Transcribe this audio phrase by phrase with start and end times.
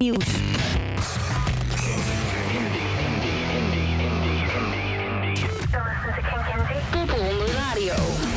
[0.00, 0.14] News.
[0.14, 1.74] indie,
[2.54, 4.46] indie, indie, indie, indie.
[4.46, 5.40] hindi.
[5.72, 6.78] You're listening to King Kinzie.
[6.92, 8.27] People on the radio.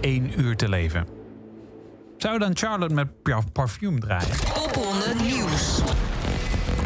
[0.00, 1.06] Één uur te leven.
[2.16, 4.36] Zou je dan Charlotte met ja, parfume draaien?
[4.54, 5.80] Top 100 nieuws.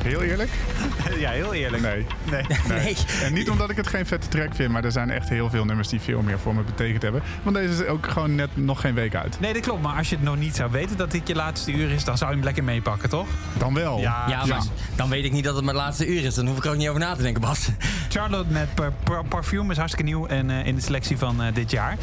[0.02, 0.50] Heel eerlijk?
[1.18, 1.82] ja, heel eerlijk.
[1.82, 2.06] Nee.
[2.30, 2.42] Nee.
[2.82, 2.96] nee.
[3.22, 5.64] En niet omdat ik het geen vette track vind, maar er zijn echt heel veel
[5.64, 7.22] nummers die veel meer voor me betekend hebben.
[7.42, 9.40] Want deze is ook gewoon net nog geen week uit.
[9.40, 9.82] Nee, dat klopt.
[9.82, 12.16] Maar als je het nog niet zou weten dat dit je laatste uur is, dan
[12.18, 13.26] zou je hem lekker meepakken, toch?
[13.58, 13.98] Dan wel.
[13.98, 14.62] Ja, Ja, maar
[14.96, 16.34] dan weet ik niet dat het mijn laatste uur is.
[16.34, 17.68] Dan hoef ik er ook niet over na te denken, Bas.
[18.08, 21.54] Charlotte met par- par- Parfume is hartstikke nieuw en, eh, in de selectie van eh,
[21.54, 21.96] dit jaar.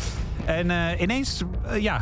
[0.46, 2.02] En eh, ineens, eh, ja,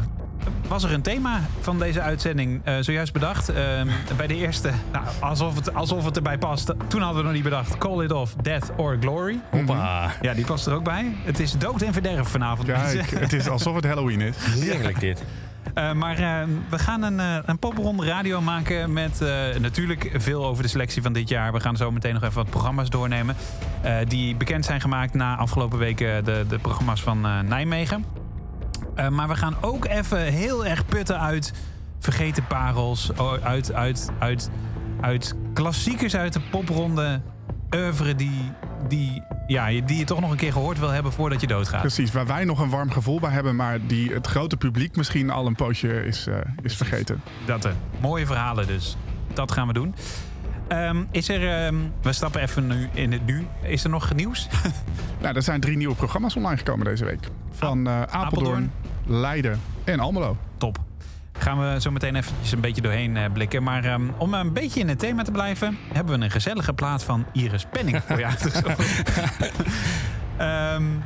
[0.67, 3.49] was er een thema van deze uitzending eh, zojuist bedacht.
[3.49, 3.87] Ehm,
[4.17, 6.73] bij de eerste, nou, alsof, het, alsof het erbij past.
[6.87, 7.77] Toen hadden we nog niet bedacht.
[7.77, 9.39] Call it off, death or glory.
[9.51, 10.11] Hoppa.
[10.21, 11.15] Ja, die past er ook bij.
[11.23, 12.67] Het is dood en verderf vanavond.
[12.67, 14.35] Kijk, het is alsof het Halloween is.
[14.39, 15.23] Heerlijk dit.
[15.73, 20.45] Eh, maar eh, we gaan een, eh, een popronde radio maken met eh, natuurlijk veel
[20.45, 21.53] over de selectie van dit jaar.
[21.53, 23.35] We gaan zo meteen nog even wat programma's doornemen.
[23.81, 28.05] eh, die bekend zijn gemaakt na afgelopen weken de, de programma's van eh, Nijmegen.
[28.99, 31.53] Eh, maar we gaan ook even heel erg putten uit
[31.99, 33.11] vergeten parels.
[33.43, 34.49] Uit, uit, uit,
[35.01, 37.21] uit klassiekers uit de popronde.
[37.75, 38.51] Oeuvre die,
[38.87, 41.81] die, ja, die je toch nog een keer gehoord wil hebben voordat je doodgaat.
[41.81, 45.29] Precies, waar wij nog een warm gevoel bij hebben, maar die het grote publiek misschien
[45.29, 47.21] al een poosje is, eh, is vergeten.
[47.45, 47.73] Dat er.
[48.01, 48.97] Mooie verhalen dus.
[49.33, 49.95] Dat gaan we doen.
[50.67, 53.47] Ehm, is er, ehm, we stappen even nu in het nu.
[53.61, 54.47] Is er nog nieuws?
[55.21, 57.27] Nou, er zijn drie nieuwe programma's online gekomen deze week.
[57.51, 58.71] Van eh, Apeldoorn, Apeldoorn.
[59.09, 60.37] Leiden en Almelo.
[60.57, 60.77] Top.
[61.33, 63.63] Gaan we zo meteen eventjes een beetje doorheen eh, blikken.
[63.63, 65.77] Maar ehm, om een beetje in het thema te blijven...
[65.93, 68.79] hebben we een gezellige plaat van Iris Penning voor je uitgezocht.
[70.37, 70.97] Ehm, we-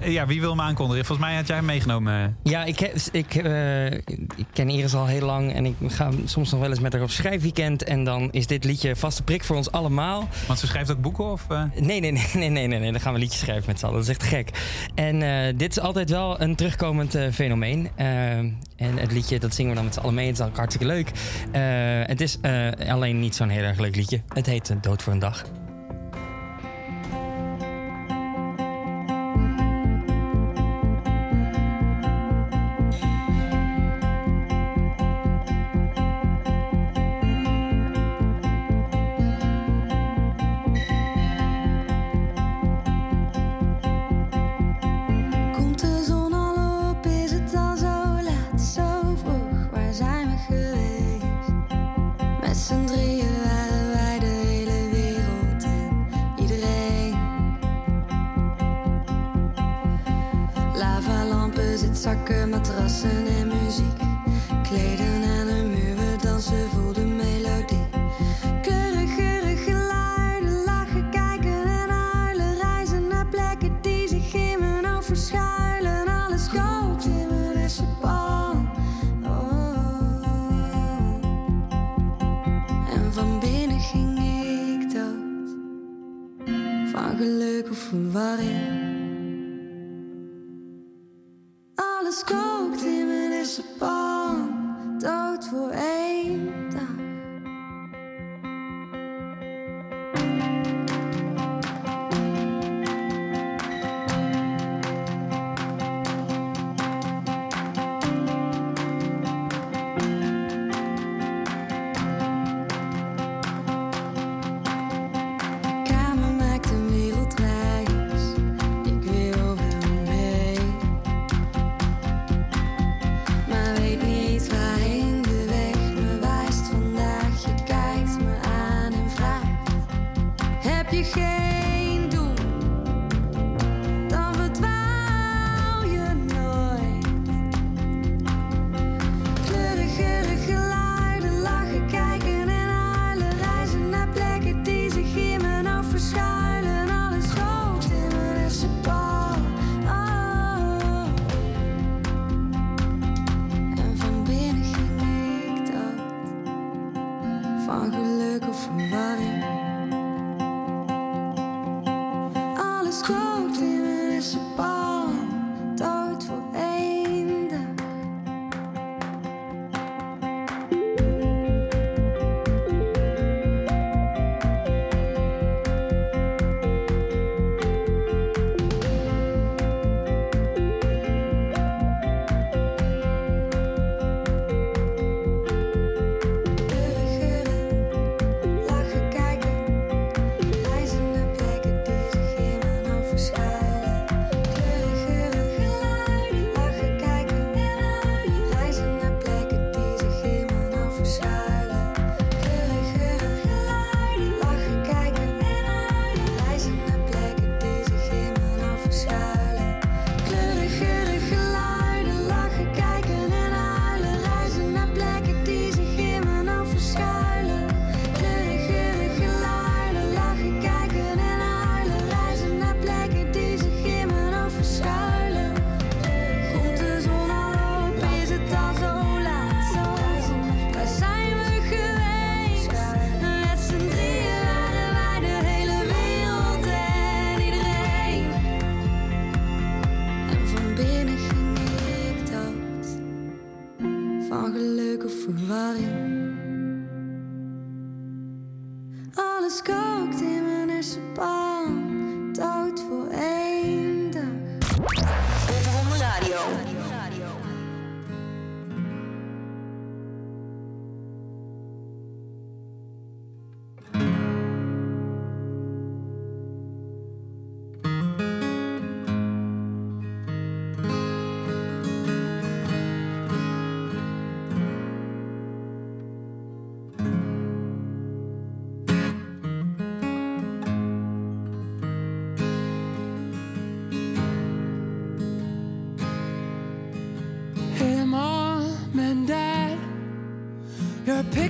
[0.00, 1.04] ja, wie wil hem aankondigen?
[1.04, 2.36] Volgens mij had jij hem meegenomen.
[2.42, 6.50] Ja, ik, heb, ik, eh, ik ken Iris al heel lang en ik ga soms
[6.50, 7.84] nog wel eens met haar op schrijfweekend.
[7.84, 10.28] En dan is dit liedje vaste prik voor ons allemaal.
[10.46, 11.44] Want ze schrijft ook boeken of...
[11.48, 11.62] eh?
[11.80, 12.92] Nee, nee, nee, nee, nee, nee, nee.
[12.92, 13.96] Dan gaan we liedjes schrijven met z'n allen.
[13.98, 14.50] Dat is echt gek.
[14.94, 17.88] En eh, dit is altijd wel een terugkomend eh, fenomeen.
[17.94, 20.26] Eh, en het liedje, dat zingen we dan met z'n allen mee.
[20.26, 21.10] Het is ook hartstikke leuk.
[21.52, 21.62] Eh,
[22.08, 24.20] het is eh, alleen niet zo'n heel erg leuk liedje.
[24.28, 25.44] Het heet eh, Dood voor een dag.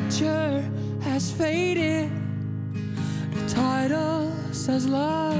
[0.08, 0.64] Picture
[1.02, 2.10] has faded.
[3.34, 5.36] The title says love,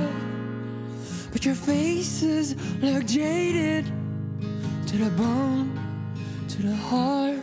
[1.33, 3.87] but your faces look jaded
[4.89, 5.73] to the bone,
[6.49, 7.38] to the heart.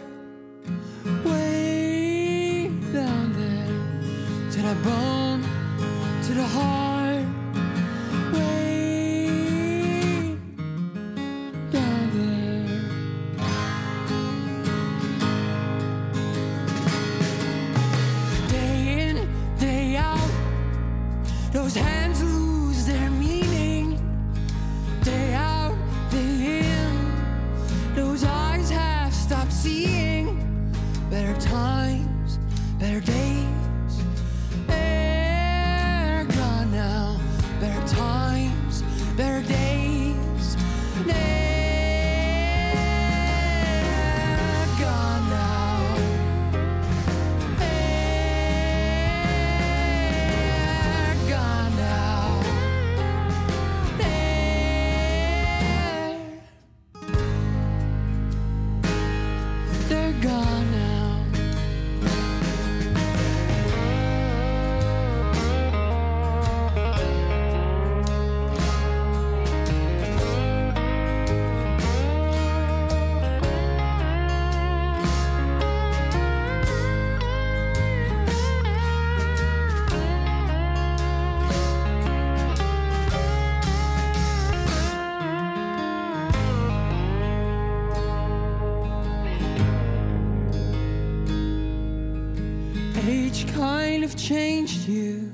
[94.15, 95.31] Changed you,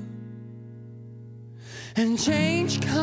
[1.96, 3.01] and change kind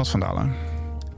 [0.00, 0.54] Bas van Dalen.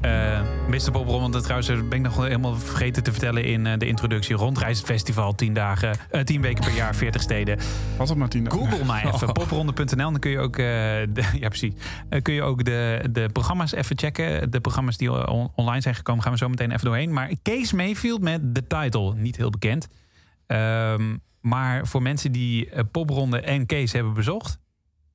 [0.01, 0.91] Eh Mr.
[0.93, 4.37] Bob Rommel, trouwens, dat ben ik nog helemaal vergeten te vertellen in eh, de introductie.
[4.37, 7.59] Rondreis het festival, 10 dagen, eh 10 weken per jaar, 40 steden.
[7.97, 8.51] Was het maar dagen?
[8.53, 9.97] Google mij even, popronde.nl.
[9.97, 11.73] Dan kun je ook, eh, de, ja, precies.
[12.09, 14.51] Eh, kun je ook de, de programma's even checken.
[14.51, 17.13] De programma's die on- online zijn gekomen, gaan we zo meteen even doorheen.
[17.13, 19.89] Maar Kees Mayfield met The Title, niet heel bekend.
[20.47, 24.59] Ehm, maar voor mensen die eh, popronde en Kees hebben bezocht,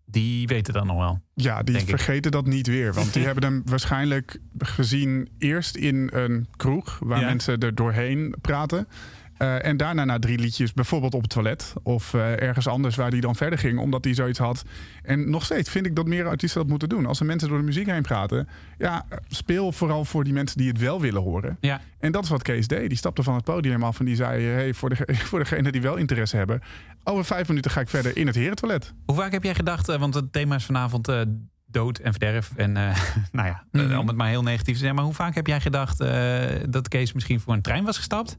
[0.09, 1.21] die weten dat nog wel.
[1.33, 1.89] Ja, die ik.
[1.89, 2.93] vergeten dat niet weer.
[2.93, 6.99] Want die hebben hem waarschijnlijk gezien eerst in een kroeg...
[7.03, 7.25] waar Ja.
[7.25, 8.87] mensen er doorheen praten.
[9.37, 11.73] Eh, en daarna na drie liedjes, bijvoorbeeld op het toilet...
[11.83, 14.63] of eh, ergens anders waar hij dan verder ging, omdat hij zoiets had.
[15.03, 17.05] En nog steeds vind ik dat meer artiesten dat moeten doen.
[17.05, 18.47] Als er mensen door de muziek heen praten...
[18.77, 21.57] ja, speel vooral voor die mensen die het wel willen horen.
[21.61, 22.89] Ja, En dat is wat Kees deed.
[22.89, 24.43] Die stapte van het podium af en die zei...
[24.43, 24.95] Hey, voor, de,
[25.29, 26.61] voor degenen die wel interesse hebben...
[27.07, 28.93] over vijf minuten ga ik verder in het herentoilet.
[29.05, 31.21] Hoe vaak heb jij gedacht, eh, want het thema is vanavond eh,
[31.65, 32.51] dood en verderf.
[32.55, 32.97] En eh,
[33.31, 33.97] nou ja, eh, Mhm.
[33.97, 34.95] om het maar heel negatief te zeggen.
[34.95, 35.97] Maar hoe vaak heb jij gedacht
[36.71, 38.37] dat Kees misschien voor een trein was gestapt?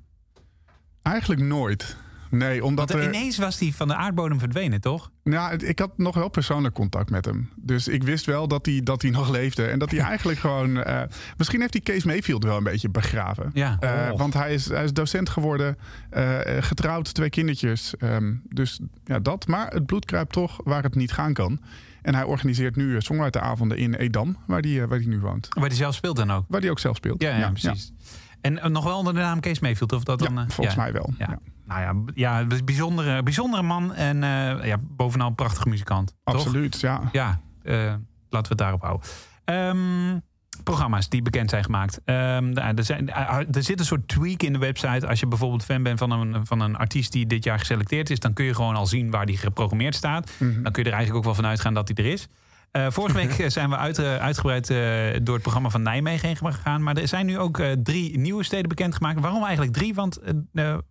[1.02, 1.96] Eigenlijk nooit.
[2.30, 5.10] Nee, omdat Want er, ineens was hij van de aardbodem verdwenen, toch?
[5.24, 7.50] Nou, ik had nog wel persoonlijk contact met hem.
[7.56, 9.66] Dus ik wist wel dat hij, dat hij nog leefde.
[9.66, 10.82] En dat hij eigenlijk gewoon...
[10.82, 11.02] eh,
[11.36, 13.50] misschien heeft hij Kees Mayfield wel een beetje begraven.
[13.54, 13.76] Ja.
[13.80, 14.18] Eh, Oh.
[14.18, 15.78] Want hij is, hij is docent geworden,
[16.10, 17.96] eh, getrouwd, twee kindertjes.
[17.96, 19.46] Ehm, dus ja, dat.
[19.46, 21.60] Maar het bloed kruipt toch waar het niet gaan kan.
[22.02, 25.46] En hij organiseert nu songwriteravonden in Edam, waar hij, waar nu woont.
[25.50, 26.44] Waar hij zelf speelt dan ook.
[26.48, 27.22] Waar hij ook zelf speelt.
[27.22, 27.92] Ja, ja, precies.
[28.40, 30.38] En nog wel onder de naam Kees Mayfield, of dat Ja, dan?
[30.38, 31.10] eh, volgens mij wel.
[31.18, 31.26] Ja.
[31.30, 31.38] Ja.
[31.64, 36.14] Nou ja, ja, een bijzondere, bijzondere man en eh, ja, bovenal een prachtige muzikant.
[36.24, 36.34] toch?
[36.34, 37.00] Absoluut, ja.
[37.12, 37.98] Ja, eh, laten
[38.30, 39.08] we het daarop houden.
[39.44, 40.18] Ehm,
[40.64, 42.00] programma's die bekend zijn gemaakt.
[42.04, 45.06] Nou, er, zijn, eh, er zit een soort tweak in de website.
[45.08, 48.18] Als je bijvoorbeeld fan bent van een, van een artiest die dit jaar geselecteerd is,
[48.18, 50.30] dan kun je gewoon al zien waar die geprogrammeerd staat.
[50.38, 50.62] Mhm.
[50.62, 52.28] Dan kun je er eigenlijk ook wel van uitgaan dat hij er is.
[52.70, 54.76] Eh, vorige week eh, zijn we uit, uitgebreid eh,
[55.22, 56.82] door het programma van Nijmegen heen gegaan.
[56.82, 59.20] Maar er zijn nu ook drie nieuwe steden bekendgemaakt.
[59.20, 59.94] Waarom eigenlijk drie?
[59.94, 60.18] Want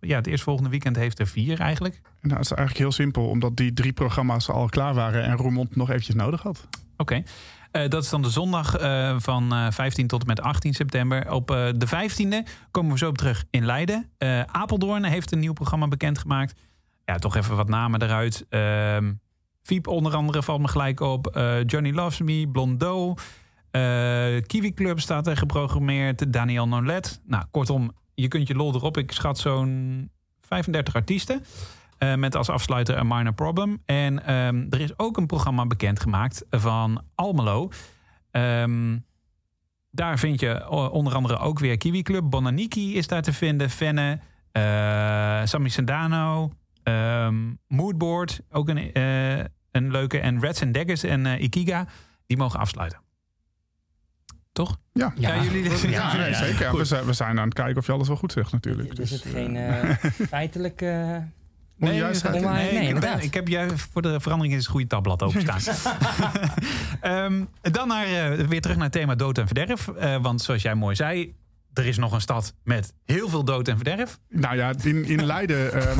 [0.00, 2.00] ja, het eerstvolgende weekend heeft er vier eigenlijk.
[2.20, 5.76] Nou, het is eigenlijk heel simpel, omdat die drie programma's al klaar waren en Roermond
[5.76, 6.68] nog eventjes nodig had.
[6.96, 7.22] Oké.
[7.70, 8.70] Dat is dan de zondag
[9.22, 11.32] van eh, 15 tot en met 18 september.
[11.32, 14.10] Op de 15e komen we zo op terug in Leiden.
[14.46, 16.60] Apeldoorn heeft een nieuw programma bekendgemaakt.
[17.04, 18.46] Ja, toch even wat namen eruit.
[18.48, 19.10] Ehm
[19.68, 21.26] Fiep onder andere valt me gelijk op.
[21.26, 23.14] Eh, Johnny Loves Me, Blondo.
[23.70, 23.80] eh,
[24.46, 26.32] Kiwi Club staat er geprogrammeerd.
[26.32, 27.20] Daniel Nolet.
[27.24, 28.96] Nou, kortom, je kunt je lol erop.
[28.96, 31.44] Ik schat zo'n 35 artiesten.
[31.98, 33.82] Eh, met als afsluiter een minor problem.
[33.84, 37.70] En ehm, er is ook een programma bekendgemaakt van Almelo.
[38.30, 38.98] Ehm,
[39.90, 42.30] daar vind je onder andere ook weer Kiwi Club.
[42.30, 43.70] Bonaniki is daar te vinden.
[43.70, 44.20] Fenne,
[44.52, 46.50] eh Sammy Sandano,
[46.82, 48.92] ehm, Moodboard, ook een,
[49.84, 50.18] een leuke.
[50.20, 51.86] En Reds and Daggers en eh, Ikiga,
[52.26, 53.00] die mogen afsluiten.
[54.52, 54.76] Toch?
[54.92, 56.76] Ja, Ja, jullie- Ja, nee, zeker.
[56.76, 58.88] We, zijn, we zijn aan het kijken of je alles wel goed zegt natuurlijk.
[58.88, 59.56] Er Dus, zit geen
[60.28, 60.80] feitelijk...
[61.80, 62.40] onjuistheid in.
[62.40, 63.16] onwaar- nee, nee, ik, inderdaad.
[63.16, 65.60] ben- ik heb juist voor de verandering eens een goede tabblad openstaan.
[67.00, 69.88] Ehm, dan naar, eh, weer terug naar het thema dood en verderf.
[69.88, 71.34] Eh, want zoals jij mooi zei,
[71.78, 74.18] er is nog een stad met heel veel dood en verderf.
[74.28, 75.72] Nou ja, in, in Leiden.
[75.72, 75.98] ehm,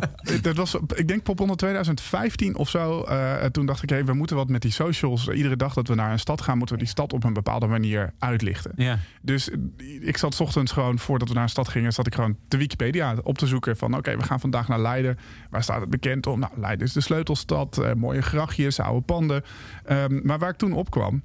[0.42, 3.02] dat was, ik denk pop onder 2015 of zo.
[3.02, 5.28] eh, toen dacht ik, hey, we moeten wat met die socials.
[5.28, 7.66] Iedere dag dat we naar een stad gaan, moeten we die stad op een bepaalde
[7.66, 8.72] manier uitlichten.
[8.76, 8.98] Ja.
[9.22, 9.58] Dus eh,
[10.00, 12.56] ik zat 's ochtends gewoon, voordat we naar een stad gingen, zat ik gewoon de
[12.56, 13.76] Wikipedia op te zoeken.
[13.76, 15.18] Van oké, we gaan vandaag naar Leiden.
[15.50, 16.38] Waar staat het bekend om?
[16.40, 17.78] Nou, Leiden is de sleutelstad.
[17.78, 19.42] eh, mooie grachtjes, oude panden.
[19.84, 21.22] Ehm, maar waar ik toen opkwam,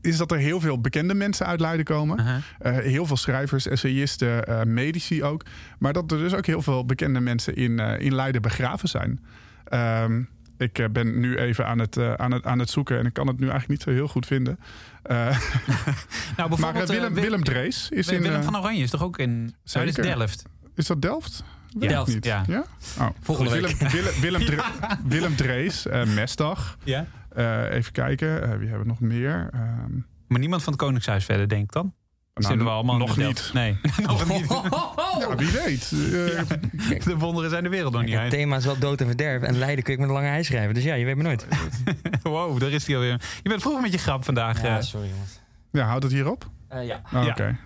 [0.00, 2.42] is dat er heel veel bekende mensen uit Leiden komen.
[2.58, 5.44] Eh, heel veel schrijvers, essayisten, eh, medici ook.
[5.78, 9.24] Maar dat er dus ook heel veel bekende mensen in, eh, in Leiden begraven zijn.
[9.64, 10.22] Ehm,
[10.58, 13.36] ik ben nu even aan het, aan, het, aan het zoeken en ik kan het
[13.38, 14.58] nu eigenlijk niet zo heel goed vinden.
[15.08, 15.34] Nou,
[16.36, 18.22] maar bijvoorbeeld Willem, Wil- Willem Drees is in.
[18.22, 20.02] Willem van Oranje is toch ook in Zeker.
[20.02, 20.42] Delft?
[20.74, 21.44] is dat Delft?
[21.80, 22.24] Ik Delft, niet.
[22.24, 22.44] ja.
[22.98, 23.08] Oh.
[23.20, 23.50] Volgende.
[23.50, 24.62] Willem, Willem, Willem, Dre-
[25.04, 26.78] Willem Drees, Mesdag.
[26.84, 27.06] Ja.
[27.38, 29.48] Eh, even kijken, eh, wie hebben we nog meer?
[29.52, 29.92] Ehm,
[30.28, 31.92] Maar niemand van het Koningshuis verder, denk ik dan?
[32.34, 33.50] nou, Zitten we allemaal nog niet.
[33.54, 34.46] Nee, nog niet.
[35.18, 35.92] Ja, wie weet.
[35.92, 38.30] Eh, De wonderen zijn de wereld nog niet het uit.
[38.30, 39.42] thema is wel dood en verderf.
[39.42, 40.74] En Leiden kun ik met een lange ei schrijven.
[40.74, 41.46] Dus ja, je weet me nooit.
[42.22, 43.20] Wow, daar is hij alweer.
[43.42, 44.62] Je bent vroeg met je grap vandaag.
[44.62, 44.80] eh.
[44.80, 45.40] sorry jongens.
[45.72, 46.50] ja, houdt het hierop?
[46.68, 47.00] Eh, ja.
[47.14, 47.28] Oh, Ja.
[47.30, 47.56] Oké.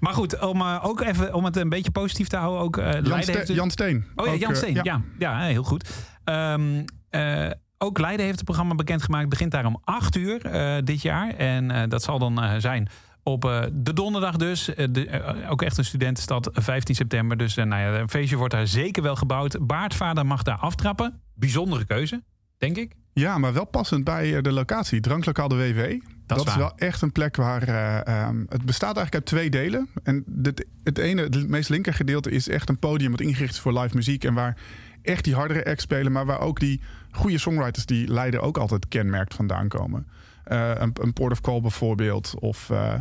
[0.00, 2.60] Maar goed, om, eh, ook even, om het een beetje positief te houden.
[2.62, 4.04] Ook, eh, Jan, Ste- Jan Steen.
[4.16, 4.78] Oh ja, Ook, Jan Steen.
[4.82, 5.02] ja.
[5.18, 5.90] Ja, heel goed.
[6.24, 7.50] Ehm, eh,
[7.82, 9.28] ook Leiden heeft het programma bekendgemaakt.
[9.28, 11.34] Begint daar om 8 uur eh, dit jaar.
[11.34, 12.88] En eh, dat zal dan eh, zijn
[13.22, 14.64] op de donderdag dus.
[14.64, 17.36] De, ook echt een studentenstad, 15 september.
[17.36, 19.66] Dus nou ja, een feestje wordt daar zeker wel gebouwd.
[19.66, 21.20] Baardvader mag daar aftrappen.
[21.34, 22.22] Bijzondere keuze,
[22.58, 22.94] denk ik.
[23.12, 25.00] Ja, maar wel passend bij de locatie.
[25.00, 26.00] Dranklokaal de WW.
[26.26, 27.62] Dat, is wel echt een plek waar...
[27.62, 29.88] eh, ehm, het bestaat eigenlijk uit twee delen.
[30.02, 33.10] En dit, het ene, het meest linker gedeelte is echt een podium...
[33.10, 34.24] wat ingericht is voor live muziek.
[34.24, 34.56] En waar
[35.02, 36.12] echt die hardere acts spelen...
[36.12, 40.06] maar waar ook die goede songwriters die Leiden ook altijd kenmerkt vandaan komen.
[40.44, 42.34] Eh, een, een Port of Call bijvoorbeeld.
[42.38, 42.94] Of eh,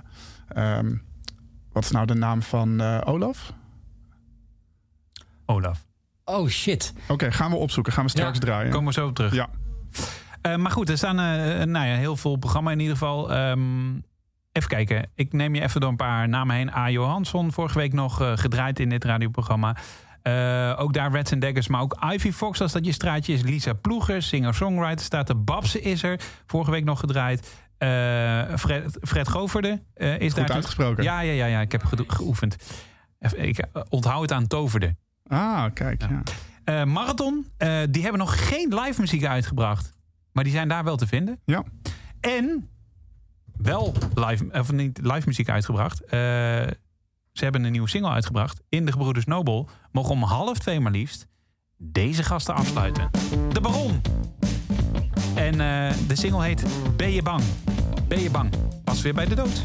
[0.48, 0.96] ehm,
[1.72, 3.54] wat is nou de naam van eh, Olaf?
[5.46, 5.86] Olaf.
[6.26, 6.94] Oh shit.
[7.08, 7.94] Oké, gaan we opzoeken.
[7.94, 8.72] Gaan we straks Ja, draaien.
[8.72, 9.34] Komen we zo op terug.
[9.34, 9.50] Ja.
[10.42, 13.32] Eh, maar goed, er staan eh, nou ja, heel veel programma in ieder geval.
[13.32, 13.94] Ehm,
[14.52, 15.10] even kijken.
[15.16, 16.74] Ik neem je even door een paar namen heen.
[16.76, 16.90] A.
[16.90, 19.76] Johansson, vorige week nog eh, gedraaid in dit radioprogramma.
[20.22, 23.42] Eh, ook daar Reds and Daggers, maar ook Ivy Fox, als dat je straatje is.
[23.42, 25.44] Lisa Ploeger, singer-songwriter, staat er.
[25.44, 27.52] Babse is er, vorige week nog gedraaid.
[27.78, 27.88] Eh,
[28.58, 30.56] Fred, Fred Goverde eh, is Goed daar.
[30.56, 31.04] uitgesproken.
[31.04, 32.56] Ja, ja, ja, ja, ik heb geoefend.
[33.36, 34.96] Ik onthoud het aan Toverde.
[35.28, 36.04] Ah, kijk.
[36.66, 36.86] Ja.
[36.86, 37.46] Marathon,
[37.90, 39.94] die hebben nog geen live muziek uitgebracht.
[40.32, 41.40] Maar die zijn daar wel te vinden.
[41.46, 41.64] Ja.
[42.20, 42.70] En
[43.58, 46.02] wel live, of niet live muziek uitgebracht.
[47.32, 48.62] Ze hebben een nieuwe single uitgebracht.
[48.70, 49.70] In de Gebroeders Nobel.
[49.92, 51.28] Mogen om half twee maar liefst.
[51.78, 53.10] deze gasten afsluiten.
[53.54, 54.02] De Baron.
[55.36, 56.66] En eh, de single heet
[56.96, 57.44] Ben je bang?
[58.08, 58.54] Ben je bang?
[58.84, 59.62] Pas weer bij de dood.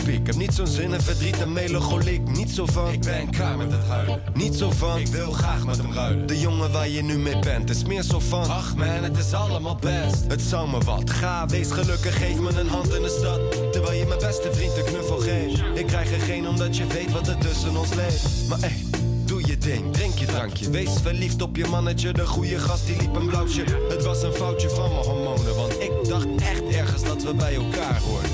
[0.00, 2.28] Speak, heb niet zo'n zin in verdriet en melancholiek.
[2.28, 4.22] Niet zo van, ik ben klaar met het huilen.
[4.34, 6.26] Niet zo van, ik wil graag met hem ruilen.
[6.26, 9.32] De jongen waar je nu mee bent, is meer zo van, ach man, het is
[9.32, 10.24] allemaal best.
[10.28, 13.72] Het zou me wat, ga, wees gelukkig, geef me een hand in de stad.
[13.72, 15.62] Terwijl je mijn beste vriend een knuffel geeft.
[15.74, 18.48] Ik krijg er geen omdat je weet wat er tussen ons leeft.
[18.48, 18.84] Maar ey,
[19.28, 20.70] Doe je ding, drink je drankje.
[20.70, 22.12] Wees verliefd op je mannetje.
[22.12, 23.64] De goede gast die liep een blauwtje.
[23.88, 25.56] Het was een foutje van mijn hormonen.
[25.56, 28.30] Want ik dacht echt ergens dat we bij elkaar hoorden.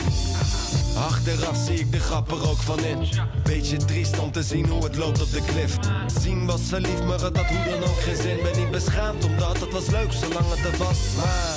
[1.26, 2.98] Achteraf zie ik de grap er ook van in.
[3.42, 5.76] Beetje triest om te zien hoe het loopt op de klif.
[6.20, 8.38] Zien was verliefd, maar het had hoe dan ook geen zin.
[8.42, 10.98] Ben niet beschaamd omdat het was leuk zolang het er was.
[11.16, 11.56] Maar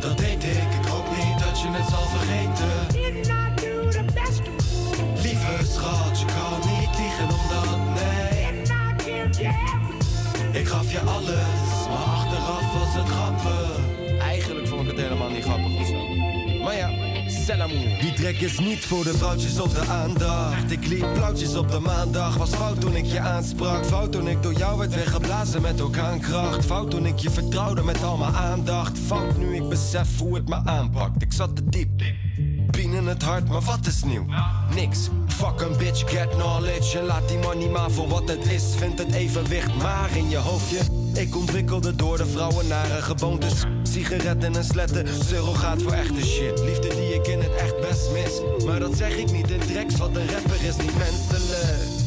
[0.00, 0.68] dat deed ik.
[0.80, 2.72] Ik hoop niet dat je het zal vergeten.
[5.22, 8.24] Lieve schat, je kan niet liegen omdat nee.
[10.60, 11.53] Ik gaf je alles,
[17.44, 20.70] Die trek is niet voor de vrouwtjes of de aandacht.
[20.70, 22.36] Ik liep blauwtjes op de maandag.
[22.36, 23.84] Was fout toen ik je aansprak.
[23.84, 26.64] Fout toen ik door jou werd weggeblazen met orkaankracht.
[26.64, 28.98] Fout toen ik je vertrouwde met al mijn aandacht.
[28.98, 31.22] Fout nu ik besef hoe het me aanpakt.
[31.22, 32.02] Ik zat te diep.
[32.70, 34.26] Pien in het hart, maar wat is nieuw?
[34.74, 35.08] Niks.
[35.26, 36.98] Fuck een bitch, get knowledge.
[36.98, 38.64] En laat die money maar voor wat het is.
[38.76, 41.03] Vind het evenwicht maar in je hoofdje.
[41.14, 43.64] Ik ontwikkelde door de vrouwen nare gewoontes.
[43.82, 46.60] Sigaretten en sletten, surrogaat voor echte shit.
[46.60, 48.64] Liefde die ik in het echt best mis.
[48.66, 52.02] Maar dat zeg ik niet in tracks, want een rapper is niet menselijk.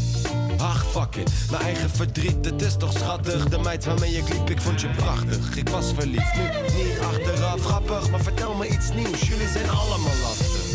[0.58, 3.50] Ach, fuck it, mijn eigen verdriet, het is toch schattig.
[3.50, 5.56] De meid waarmee ik liep, ik vond je prachtig.
[5.56, 6.43] Ik was verliefd, nu
[6.84, 7.63] niet achteraf.
[7.63, 10.65] Grappig Maar vertel me iets nieuws, jullie zijn allemaal lastig.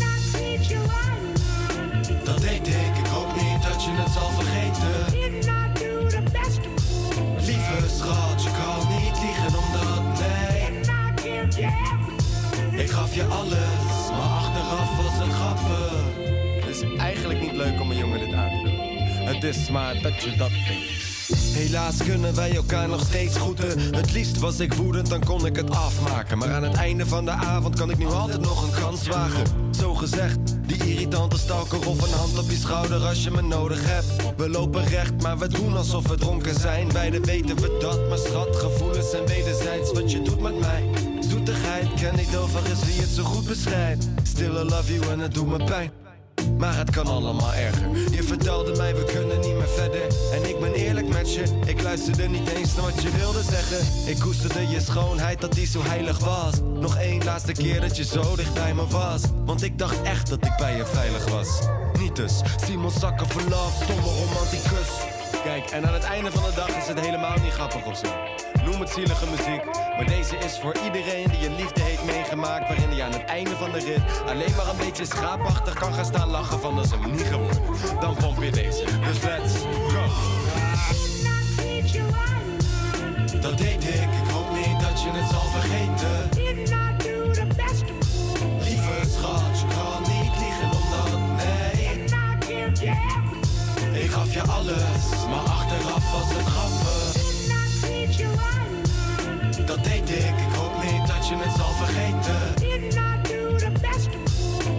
[2.23, 5.32] Dat deed ik, ik hoop niet dat je het zal vergeten
[8.13, 10.41] schat, je kan niet liegen omdat nee.
[12.83, 16.03] Ik gaf je alles, maar achteraf was het grappig.
[16.59, 18.79] Het is eigenlijk niet leuk om een jongen dit aan te doen.
[19.25, 21.02] Het is maar dat je dat vindt.
[21.53, 23.95] Helaas kunnen wij elkaar nog steeds groeten.
[23.95, 26.37] Het liefst was ik woedend, dan kon ik het afmaken.
[26.37, 29.43] Maar aan het einde van de avond kan ik nu altijd nog een kans wagen.
[29.79, 30.37] Zo gezegd,
[30.67, 34.37] die irritante stalker of een hand op je schouder als je me nodig hebt.
[34.37, 36.87] We lopen recht, maar we doen alsof we dronken zijn.
[36.87, 39.91] Beiden weten we dat, maar schat, gevoelens zijn wederzijds.
[39.91, 40.89] Wat je doet met mij,
[41.29, 44.07] zoetigheid, ken niet overigens wie het zo goed beschrijft.
[44.23, 46.02] Still I love you en het doet me pijn.
[46.57, 47.87] Maar het kan allemaal erger.
[48.11, 50.01] Je vertelde mij we kunnen niet meer verder.
[50.33, 51.43] En ik ben eerlijk met je.
[51.65, 54.09] Ik luisterde niet eens naar wat je wilde zeggen.
[54.11, 56.53] Ik koesterde je schoonheid dat die zo heilig was.
[56.79, 59.21] Nog één laatste keer dat je zo dicht bij me was.
[59.45, 61.47] Want ik dacht echt dat ik bij je veilig was.
[61.99, 62.41] Niet dus.
[62.65, 64.89] Simon zakken love, stomme romanticus.
[65.43, 68.07] Kijk, en aan het einde van de dag is het helemaal niet grappig of zo.
[68.65, 72.67] Noem het zielige muziek, maar deze is voor iedereen die een liefde heeft meegemaakt.
[72.67, 76.05] Waarin hij aan het einde van de rit alleen maar een beetje schaapachtig kan gaan
[76.05, 77.61] staan lachen van dat is hem niet geworden.
[77.99, 79.53] Dan pomp je deze, dus let's
[79.87, 80.03] go.
[83.39, 86.29] Dat deed ik, ik hoop niet dat je het zal vergeten.
[88.59, 92.03] Lieve schat, je kan niet liegen omdat nee.
[94.03, 97.02] Ik gaf je alles, maar achteraf was het grappig.
[99.65, 102.71] Dat deed ik, ik hoop niet dat je het zal vergeten.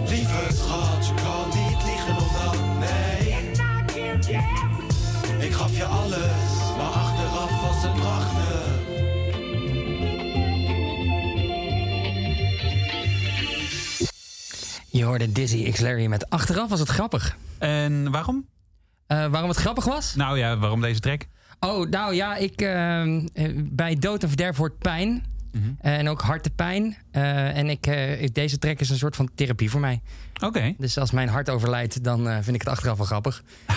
[0.07, 3.35] Lieve schat, je kan niet liegen omdat nee.
[5.45, 8.83] Ik gaf je alles, maar achteraf was het prachtig.
[14.89, 17.37] Je hoorde Dizzy X Larry met Achteraf was het grappig.
[17.57, 18.47] En waarom?
[19.07, 20.15] Eh, waarom het grappig was?
[20.15, 21.27] Nou ja, waarom deze track?
[21.65, 23.03] Oh, nou ja, ik, eh,
[23.55, 25.23] bij Dood en Verderf wordt pijn.
[25.51, 25.69] Mhm.
[25.79, 26.97] En ook hartepijn.
[27.15, 30.01] Eh en ik, eh, deze track is een soort van therapie voor mij.
[30.43, 30.73] Oké.
[30.77, 33.43] Dus als mijn hart overlijdt, dan eh, vind ik het achteraf wel grappig.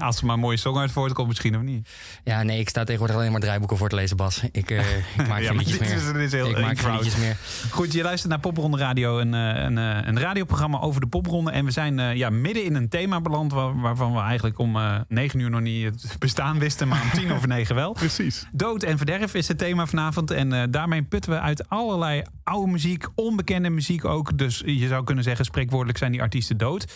[0.00, 1.88] Als er maar een mooie song uit voortkomt misschien of niet.
[2.24, 4.42] Ja, nee, ik sta tegenwoordig alleen maar draaiboeken voor te lezen, Bas.
[4.52, 4.78] Ik, eh,
[5.18, 5.96] ik maak Ja, geen liedjes dit meer.
[5.96, 7.36] is- dit is heel ik maak geen liedjes meer.
[7.70, 11.50] Goed, je luistert naar Popronde Radio, een, eh, een, eh, een radioprogramma over de popronde.
[11.50, 14.76] En we zijn eh, ja, midden in een thema beland waar- waarvan we eigenlijk om
[14.76, 17.92] eh 9 uur nog niet het bestaan wisten, maar om tien over negen wel.
[18.02, 18.46] Precies.
[18.52, 20.30] Dood en verderf is het thema vanavond.
[20.30, 24.38] En eh, daarmee putten we uit allerlei oude muziek, onbekende muziek ook.
[24.38, 26.92] Dus je zou kunnen zeggen, spreekwoordelijk zijn die artiesten dood.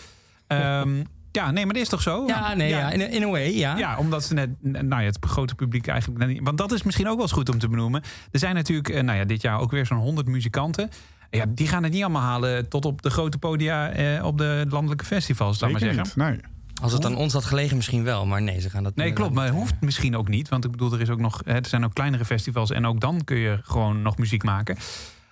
[0.47, 2.23] Ehm, ja, nee, maar dat is toch zo?
[2.27, 2.91] Ja, nee, ja.
[2.91, 3.77] In, a- in a way, ja.
[3.77, 6.39] Ja, omdat ze net, nou ja, het grote publiek eigenlijk.
[6.43, 8.01] Want dat is misschien ook wel eens goed om te benoemen.
[8.31, 10.89] Er zijn natuurlijk, eh, nou ja, dit jaar ook weer zo'n 100 muzikanten.
[11.29, 14.65] Ja, die gaan het niet allemaal halen tot op de grote podia eh, op de
[14.69, 16.03] landelijke festivals, laat maar zeggen.
[16.03, 16.15] niet.
[16.15, 16.39] Nee.
[16.81, 18.25] Als het aan ons had gelegen, misschien wel.
[18.25, 20.49] Maar nee, ze gaan dat Nee, klopt, maar het hoeft misschien ook niet.
[20.49, 22.99] Want ik bedoel, er, is ook nog, hè, er zijn ook kleinere festivals en ook
[22.99, 24.77] dan kun je gewoon nog muziek maken.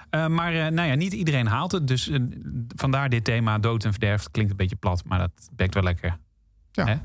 [0.10, 1.88] Eh, maar eh, nou ja, niet iedereen haalt het.
[1.88, 2.20] Dus eh,
[2.76, 4.32] vandaar dit thema dood en verderf.
[4.32, 6.18] Klinkt een beetje plat, maar dat bekt wel lekker.
[6.72, 6.86] Ja.
[6.86, 6.96] Hè?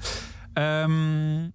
[0.53, 1.49] Ehm,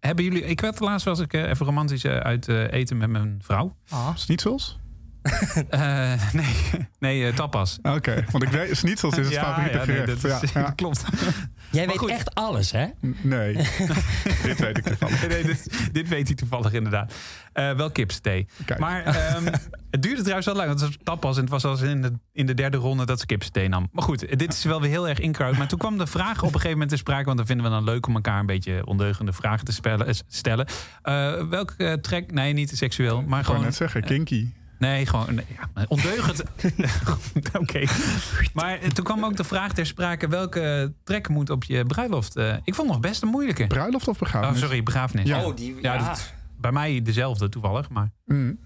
[0.00, 0.42] hebben jullie...
[0.42, 3.76] Ik werd laatst was ik even romantisch uit eten met mijn vrouw.
[3.88, 4.08] Ah.
[4.14, 4.78] Schnitzels?
[5.68, 6.54] Eh, nee,
[6.98, 7.78] nee tapas.
[7.82, 10.22] Oké, want ik weet, schnitzels is het Ja, favoriete ja, nee, gerecht.
[10.22, 10.70] dat is- ja, ja.
[10.80, 11.04] klopt.
[11.74, 12.10] Jij weet goed.
[12.10, 12.86] echt alles, hè?
[13.22, 13.54] Nee,
[14.46, 15.10] dit weet ik ervan.
[15.10, 17.14] Nee, nee, dit, dit weet hij toevallig inderdaad.
[17.52, 18.46] Eh, wel kipsthee.
[18.64, 18.80] Kijk.
[18.80, 19.44] Maar ehm,
[19.90, 20.68] het duurde trouwens wel lang.
[20.68, 23.20] Want het was tapas en het was als in de, in de derde ronde dat
[23.20, 23.88] ze kipsthee nam.
[23.92, 25.56] Maar goed, dit is wel weer heel erg inkrauwd.
[25.56, 27.24] Maar toen kwam de vraag op een gegeven moment te sprake.
[27.24, 30.14] Want dan vinden we dan leuk om elkaar een beetje ondeugende vragen te spellen, eh,
[30.28, 30.66] stellen.
[31.02, 32.30] Eh, welke eh, track...
[32.30, 33.22] Nee, niet seksueel.
[33.22, 33.62] Maar gewoon...
[33.62, 34.46] net zeggen, kinky.
[34.78, 36.42] Nee, gewoon nee, ja, maar ondeugend.
[37.60, 37.82] Oké.
[38.54, 42.36] Maar eh, toen kwam ook de vraag ter sprake: welke track moet op je bruiloft?
[42.36, 43.66] Eh, ik vond nog best een moeilijke.
[43.66, 44.58] Bruiloft of Oh, begrafenis?
[44.60, 45.28] sorry, begrafenis.
[45.28, 45.44] Ja.
[45.44, 47.88] Oh, die, Ja, ja, dat- bij mij dezelfde toevallig.
[47.88, 48.58] Maar Mm.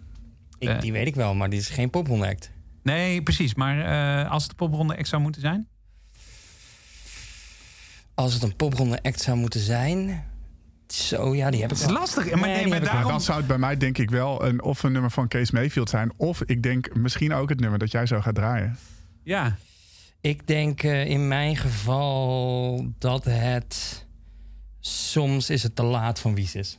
[0.59, 2.51] ik, die weet ik wel, maar die is geen popronde act.
[2.83, 3.55] nee, precies.
[3.55, 3.81] Maar
[4.25, 5.68] eh, als het de popronde echt zou moeten zijn?
[8.14, 10.25] Als het een popronde act zou moeten zijn...
[10.94, 12.01] Zo, ja, die heb ik Het is wel.
[12.01, 12.31] lastig.
[12.31, 13.11] Maar, Nee, maar daarom.
[13.11, 15.88] dan zou het bij mij denk ik wel een, of een nummer van Kees Mayfield
[15.90, 16.12] zijn...
[16.16, 18.79] of ik denk misschien ook het nummer dat jij zo gaat draaien.
[19.22, 19.57] Ja.
[20.20, 24.07] Ik denk eh, in mijn geval dat het...
[24.81, 26.79] Soms is het te laat van Wies is.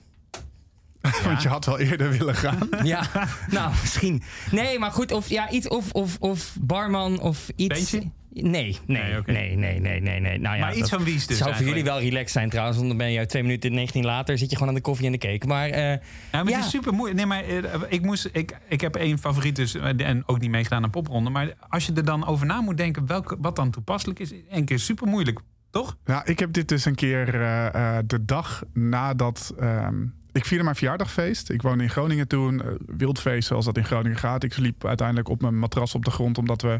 [1.23, 2.69] Want je had wel eerder willen gaan.
[2.83, 3.03] Ja,
[3.49, 4.23] nou, misschien.
[4.51, 7.95] Nee, maar goed, of, ja, iets, of, of, of barman of iets.
[8.31, 11.27] Nee, nee, Nee, nee, nee, nee, nee, nee, Nou ja, maar iets dat van Wies
[11.27, 11.37] dus.
[11.37, 12.77] zou voor jullie wel relaxed zijn trouwens.
[12.77, 15.11] Want dan ben je twee minuten 19 later, zit je gewoon aan de koffie en
[15.11, 15.47] de cake.
[15.47, 15.99] Maar eh, Ja,
[16.31, 16.55] maar Ja.
[16.55, 17.17] het is super moeilijk.
[17.17, 20.49] Nee, maar eh, ik, moest, ik, ik heb één favoriet dus, eh, en ook niet
[20.49, 21.29] meegedaan aan popronde.
[21.29, 24.65] Maar als je er dan over na moet denken welke, wat dan toepasselijk is, één
[24.65, 25.39] keer super moeilijk,
[25.71, 25.97] toch?
[26.05, 29.53] Ja, ik heb dit dus een keer eh, eh, de dag nadat...
[29.59, 29.95] ehm,
[30.39, 31.49] ik vierde mijn verjaardagfeest.
[31.49, 32.61] Ik woonde in Groningen toen.
[32.61, 34.43] eh, wildfeest zoals dat in Groningen gaat.
[34.43, 36.37] Ik sliep uiteindelijk op mijn matras op de grond.
[36.37, 36.79] Omdat we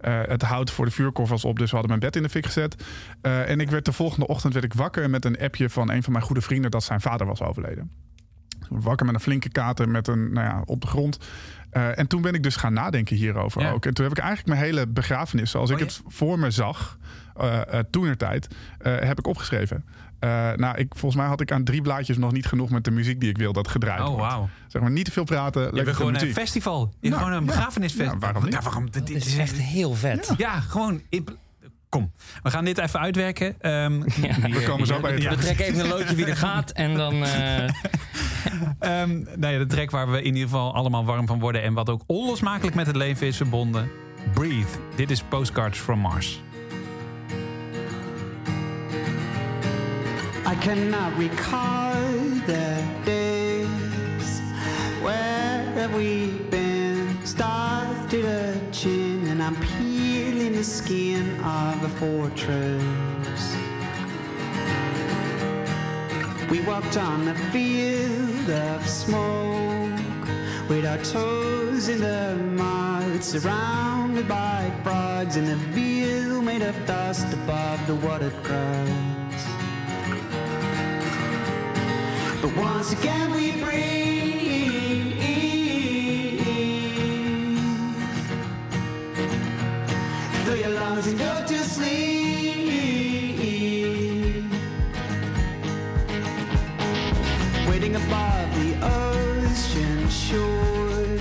[0.00, 1.58] eh, het hout voor de vuurkorf was op.
[1.58, 2.84] Dus we hadden mijn bed in de fik gezet.
[3.20, 6.02] Eh, en ik werd de volgende ochtend werd ik wakker met een appje van een
[6.02, 6.70] van mijn goede vrienden.
[6.70, 7.90] Dat zijn vader was overleden.
[8.68, 11.18] Wakker met een flinke kater met een, nou ja, op de grond.
[11.70, 13.70] En toen ben ik dus gaan nadenken hierover Ja.
[13.70, 13.86] ook.
[13.86, 15.88] En toen heb ik eigenlijk mijn hele begrafenis, zoals Oh, ik ja?
[15.88, 16.98] het voor me zag,
[17.36, 18.48] eh uh, toenertijd,
[18.82, 19.84] heb ik opgeschreven.
[20.20, 22.90] Eh, nou, ik, volgens mij had ik aan drie blaadjes nog niet genoeg met de
[22.90, 24.20] muziek die ik wil dat gedraaid Oh, wordt.
[24.22, 24.48] wauw.
[24.68, 26.80] Zeg maar niet te veel praten, Je veel gewoon een festival.
[26.80, 28.14] Je hebt Nou, gewoon een begrafenisfestival.
[28.14, 28.52] Ja, waarom niet?
[28.52, 28.90] Ja, waarom?
[28.90, 30.34] Dit is echt heel vet.
[30.36, 31.00] Ja, gewoon.
[31.08, 31.30] ik-
[31.88, 33.60] Kom, we gaan dit even uitwerken.
[33.60, 34.00] Ehm,
[34.56, 35.30] We komen zo bij het Ja.
[35.30, 37.24] We trekken even een loodje wie er gaat en dan...
[37.24, 37.62] eh,
[38.78, 41.62] Ehm, nou ja, de track waar we in ieder geval allemaal warm van worden...
[41.62, 43.90] en wat ook onlosmakelijk met het leven is verbonden.
[44.34, 44.78] Breathe.
[44.96, 46.40] Dit is Postcards from Mars.
[50.46, 51.92] I cannot recall
[52.46, 54.40] the days.
[55.02, 57.24] Where have we been?
[57.24, 63.56] Starved to the chin, and I'm peeling the skin of a fortress.
[66.50, 70.00] We walked on a field of smoke
[70.68, 77.32] with our toes in the mud, surrounded by frogs in a field made of dust
[77.32, 78.30] above the water
[82.42, 85.20] But once again we breathe.
[90.44, 92.00] Fill your lungs and go to sleep.
[97.68, 101.18] Waiting above the ocean shore,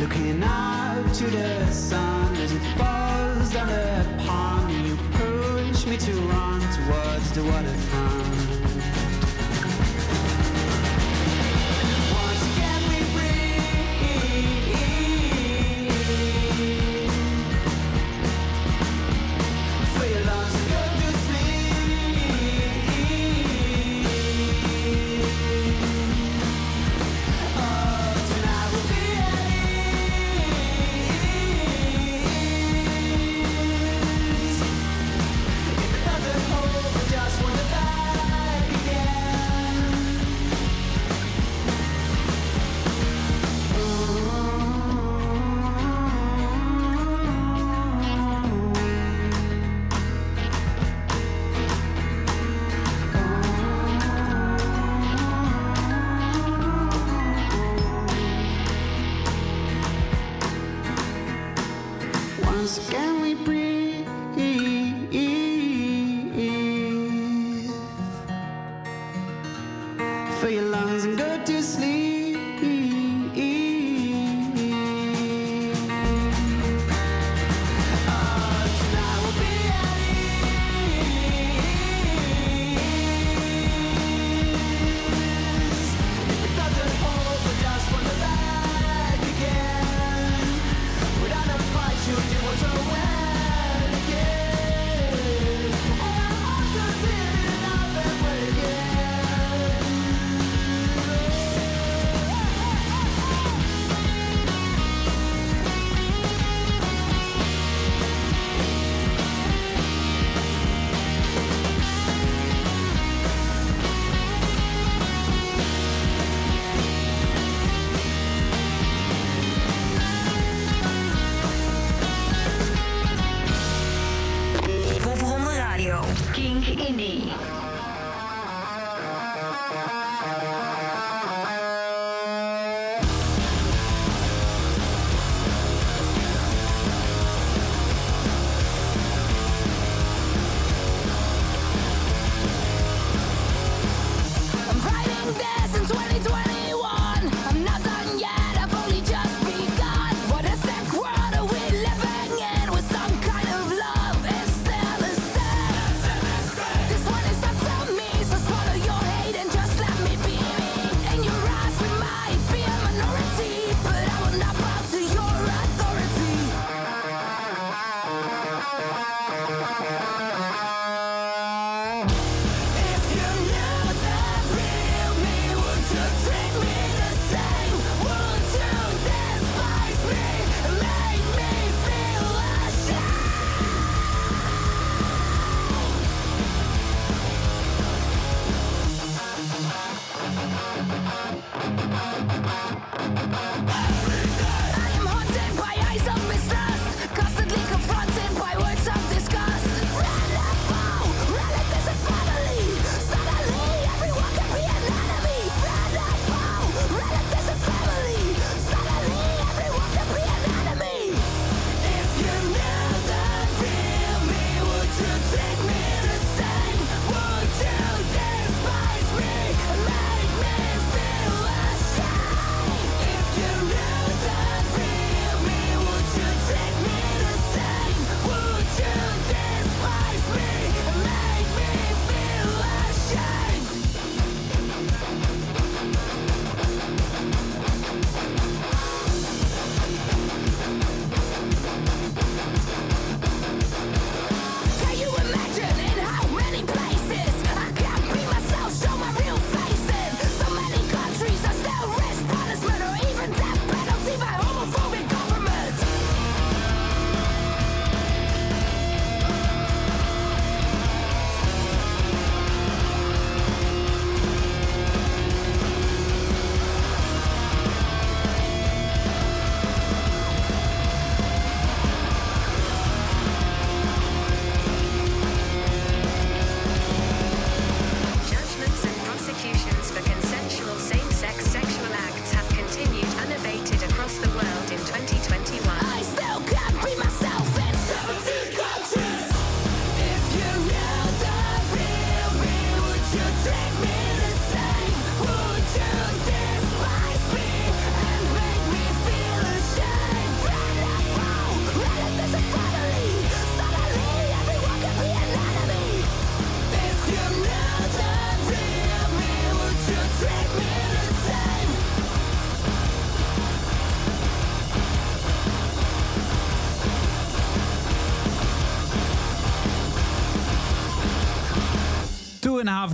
[0.00, 4.88] looking out to the sun as it falls down upon me.
[4.88, 7.97] You push me to run towards the waterfront.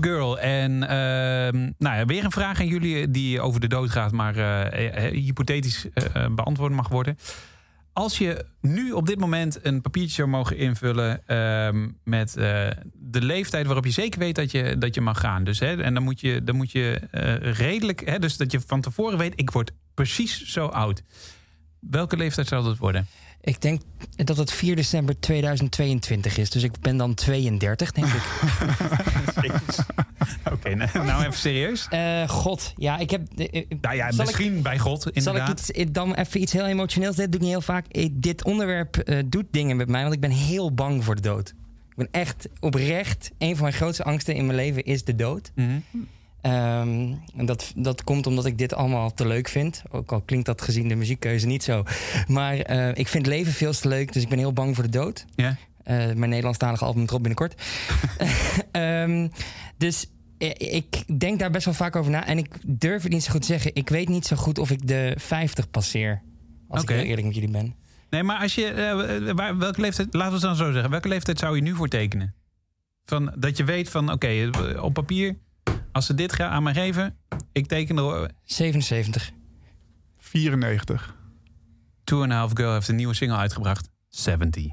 [0.00, 0.38] Girl.
[0.38, 4.36] En ehm, nou ja, weer een vraag aan jullie die over de dood gaat, maar
[4.36, 7.18] eh, eh, hypothetisch eh, eh, beantwoord mag worden.
[7.92, 12.32] Als je nu op dit moment een papiertje zou mogen invullen ehm, met
[12.92, 15.44] de leeftijd waarop je zeker weet dat je, dat je mag gaan.
[15.44, 17.00] Dus, hè, en dan moet je, dan moet je
[17.40, 21.02] redelijk, hè, dus dat je van tevoren weet, ik word precies zo oud.
[21.80, 23.06] Welke leeftijd zou dat worden?
[23.46, 23.80] Ik denk
[24.16, 26.50] dat het 4 december 2022 is.
[26.50, 28.22] Dus ik ben dan 32, denk ik.
[30.52, 31.86] Oké, nou, nou even serieus.
[31.90, 33.22] Eh, God, ja, ik heb...
[33.36, 35.68] eh, eh, Nou ja, ik- misschien bij God, Zal ik inderdaad.
[35.68, 37.16] iets, dan even iets heel emotioneels?
[37.16, 37.86] Dit doe ik niet heel vaak.
[38.12, 41.48] Dit onderwerp doet dingen met mij, want ik ben heel bang voor de dood.
[41.88, 43.30] Ik ben echt oprecht.
[43.38, 45.50] Een van mijn grootste angsten in mijn leven is de dood.
[45.54, 45.70] Mhm.
[46.44, 49.82] Ehm, en dat, dat komt omdat ik dit allemaal te leuk vind.
[49.90, 51.84] Ook al klinkt dat gezien de muziekkeuze niet zo.
[52.26, 54.90] Maar eh, ik vind leven veel te leuk, dus ik ben heel bang voor de
[54.90, 55.24] dood.
[55.34, 55.56] Ja.
[55.82, 57.62] Eh, mijn Nederlandstalige album erop binnenkort.
[58.70, 59.28] Ehm,
[59.76, 60.06] dus
[60.38, 62.26] eh, ik denk daar best wel vaak over na.
[62.26, 63.74] En ik durf het niet zo goed te zeggen.
[63.74, 66.22] Ik weet niet zo goed of ik de 50 passeer.
[66.68, 67.74] Als ik heel eerlijk met jullie ben.
[68.10, 69.32] Nee, maar als je.
[69.36, 70.14] waar, welke leeftijd.
[70.14, 70.90] Laten we het dan zo zeggen.
[70.90, 72.34] Welke leeftijd zou je nu voor tekenen?
[73.04, 74.12] Van, dat je weet van.
[74.12, 75.36] Oké, op papier.
[75.94, 77.16] Als ze dit aan mij geven.
[77.52, 78.30] Ik teken er.
[78.44, 79.30] 77.
[80.18, 81.14] 94.
[82.04, 83.88] Two and a Half Girl heeft een nieuwe single uitgebracht.
[84.08, 84.66] 70.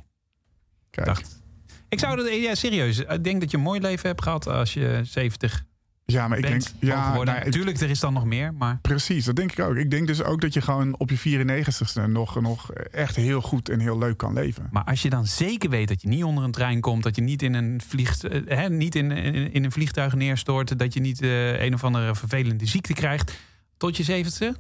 [0.89, 1.07] Kijk.
[1.07, 1.41] Dacht.
[1.89, 2.33] Ik zou dat.
[2.33, 2.99] Ja, serieus.
[2.99, 5.65] Ik denk dat je een mooi leven hebt gehad als je 70
[6.05, 6.61] Ja, maar ik denk...
[6.79, 7.33] Ja, geworden.
[7.33, 8.53] nou, het- Tuurlijk, er is dan nog meer.
[8.53, 8.79] Maar.
[8.81, 9.75] Precies, dat denk ik ook.
[9.75, 13.69] Ik denk dus ook dat je gewoon op je 94ste nog, nog echt heel goed
[13.69, 14.67] en heel leuk kan leven.
[14.71, 17.21] Maar als je dan zeker weet dat je niet onder een trein komt, dat je
[17.21, 20.99] niet in een, vliegt, eh, hè, niet in, in, in een vliegtuig neerstort, dat je
[20.99, 23.39] niet eh, een of andere vervelende ziekte krijgt
[23.77, 24.55] tot je 70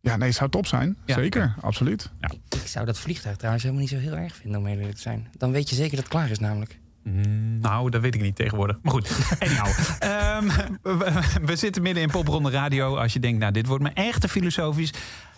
[0.00, 0.96] Ja, nee, zou top zijn.
[1.06, 1.14] Ja.
[1.14, 2.10] Zeker, absoluut.
[2.48, 5.02] Ik zou dat vliegtuig trouwens helemaal niet zo heel erg vinden om heel eerlijk te
[5.02, 5.28] zijn.
[5.36, 6.80] Dan weet je zeker dat het klaar is namelijk.
[7.04, 8.78] Mm, Nou, dat weet ik niet tegenwoordig.
[8.82, 9.10] Maar goed,
[9.44, 9.68] anyhow.
[9.98, 10.48] Ehm,
[10.82, 12.96] we, we zitten midden in Popronde Radio.
[12.96, 14.90] Als je denkt, nou, dit wordt me echt te filosofisch.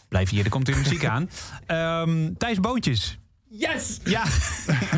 [0.09, 1.31] Blijf hier, er komt weer muziek aan.
[1.67, 3.19] Ehm, Thijs Boontjes.
[3.49, 4.01] Yes!
[4.05, 4.23] Ja.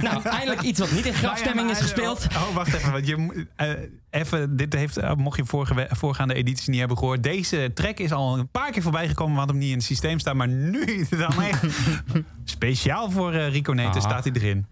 [0.02, 2.26] Nou, eindelijk iets wat niet in grafstemming is gespeeld.
[2.32, 2.92] Oh, wacht even.
[2.92, 3.70] Want je, eh,
[4.10, 7.22] even dit heeft, eh, mocht je vorige, voorgaande edities niet hebben gehoord.
[7.22, 9.32] Deze track is al een paar keer voorbij gekomen.
[9.32, 10.36] We hadden hem niet in het systeem staan.
[10.36, 11.64] Maar nu dan echt
[12.44, 14.00] speciaal voor eh, Rico Neten Ah.
[14.00, 14.66] staat hij erin.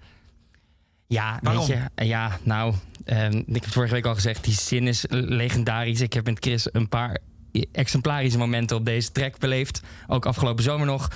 [1.07, 1.66] Ja, Waarom?
[1.66, 2.05] weet je.
[2.05, 2.74] Ja, nou,
[3.05, 4.44] ehm, ik heb het vorige week al gezegd.
[4.44, 6.00] Die zin is legendarisch.
[6.00, 7.18] Ik heb met Chris een paar
[7.72, 9.80] exemplarische momenten op deze track beleefd.
[10.07, 11.09] Ook afgelopen zomer nog.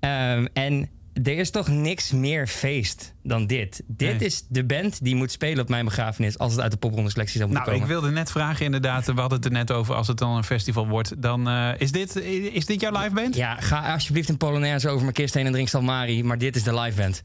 [0.00, 0.88] Ehm, en
[1.22, 3.82] er is toch niks meer feest dan dit.
[3.86, 4.26] Dit Nee.
[4.28, 6.38] is de band die moet spelen op mijn begrafenis...
[6.38, 9.06] als het uit de popronde selectie zou moeten Nou, ik wilde net vragen inderdaad.
[9.06, 9.94] We hadden het er net over.
[9.94, 11.22] Als het dan een festival wordt.
[11.22, 12.16] Dan eh, is, dit,
[12.52, 13.34] is dit jouw live band?
[13.34, 16.24] Ja, ga alsjeblieft een Polonaise over mijn kist heen en drink Salmari.
[16.24, 17.22] Maar dit is de live band.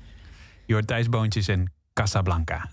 [0.65, 2.69] Je hoort Thijs Boontjes en Casablanca.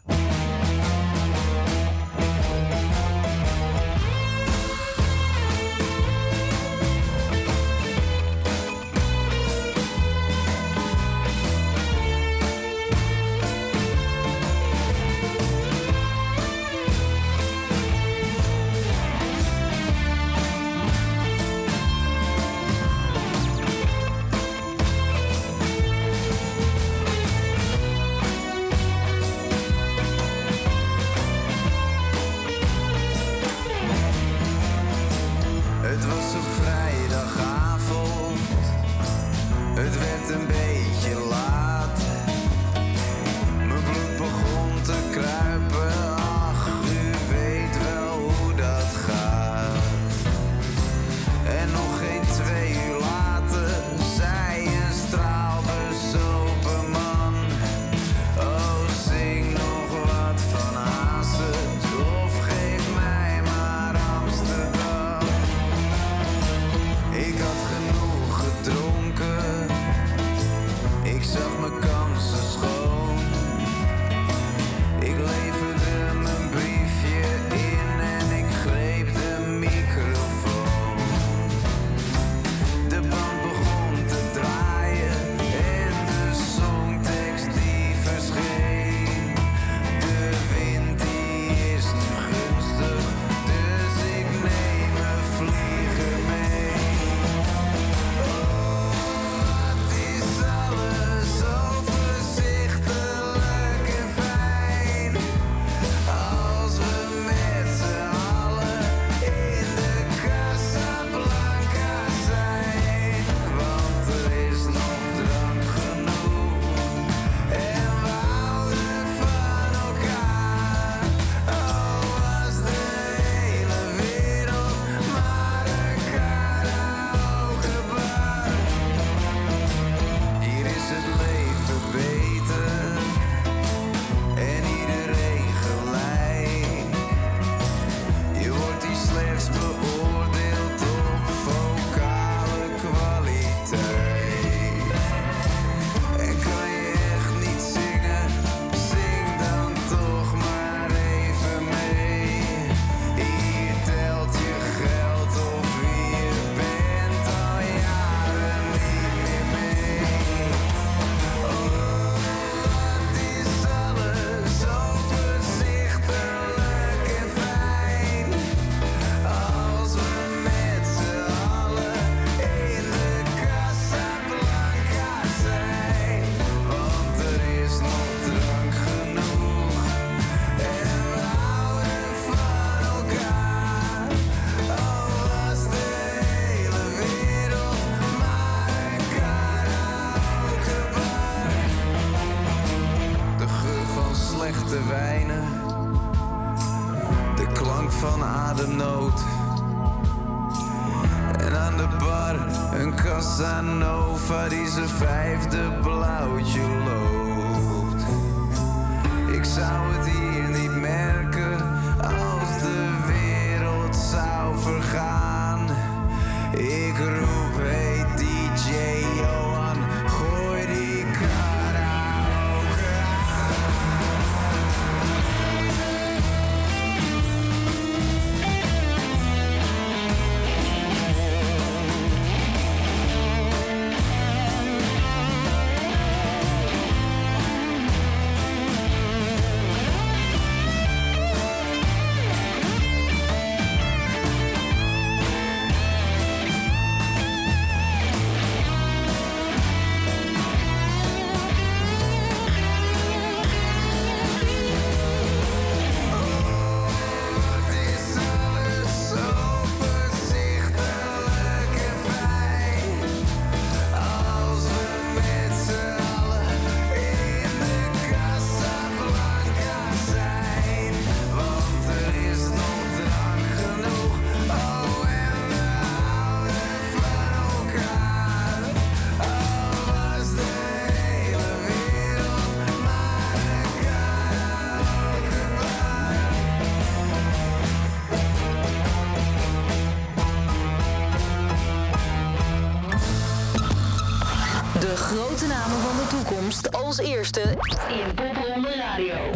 [296.91, 297.41] Als eerste
[297.89, 299.30] in Radio.